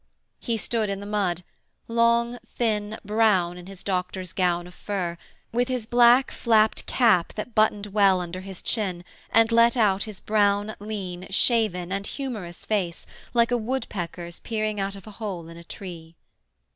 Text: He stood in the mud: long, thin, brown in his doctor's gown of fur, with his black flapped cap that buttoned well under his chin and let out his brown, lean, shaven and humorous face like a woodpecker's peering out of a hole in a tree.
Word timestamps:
He 0.39 0.57
stood 0.57 0.89
in 0.89 0.99
the 0.99 1.05
mud: 1.05 1.43
long, 1.87 2.39
thin, 2.55 2.97
brown 3.05 3.55
in 3.55 3.67
his 3.67 3.83
doctor's 3.83 4.33
gown 4.33 4.65
of 4.65 4.73
fur, 4.73 5.15
with 5.51 5.67
his 5.67 5.85
black 5.85 6.31
flapped 6.31 6.87
cap 6.87 7.33
that 7.33 7.53
buttoned 7.53 7.85
well 7.85 8.19
under 8.19 8.41
his 8.41 8.63
chin 8.63 9.05
and 9.29 9.51
let 9.51 9.77
out 9.77 10.01
his 10.05 10.19
brown, 10.19 10.75
lean, 10.79 11.27
shaven 11.29 11.91
and 11.91 12.07
humorous 12.07 12.65
face 12.65 13.05
like 13.35 13.51
a 13.51 13.57
woodpecker's 13.57 14.39
peering 14.39 14.79
out 14.79 14.95
of 14.95 15.05
a 15.05 15.11
hole 15.11 15.47
in 15.49 15.57
a 15.57 15.63
tree. 15.63 16.15